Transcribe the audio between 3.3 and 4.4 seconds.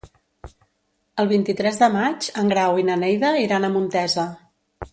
iran a Montesa.